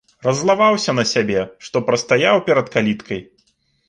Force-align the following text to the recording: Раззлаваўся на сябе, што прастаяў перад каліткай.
Раззлаваўся 0.25 0.95
на 0.99 1.03
сябе, 1.09 1.43
што 1.67 1.81
прастаяў 1.89 2.41
перад 2.47 2.73
каліткай. 2.77 3.21